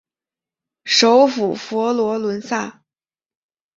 [0.83, 2.81] 首府佛罗伦萨。